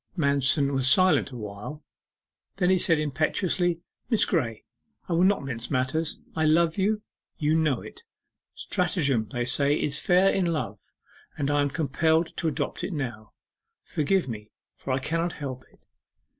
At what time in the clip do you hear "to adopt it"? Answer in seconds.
12.37-12.93